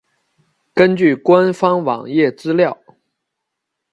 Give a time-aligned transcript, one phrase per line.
[0.73, 2.75] 根据官方网页资料。